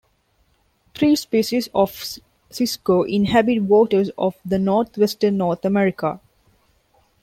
[0.95, 1.91] Three species of
[2.49, 6.19] cisco inhabit waters of the northwestern North America.